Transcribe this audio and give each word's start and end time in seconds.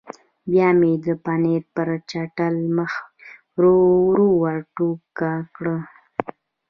بیا 0.51 0.67
مې 0.79 0.91
د 1.05 1.07
پنیر 1.23 1.61
پر 1.73 1.87
چټل 2.09 2.55
مخ 2.77 2.93
ورو 3.55 3.75
ورو 4.09 4.27
ورتوږه 4.43 5.33
کړل. 5.55 5.79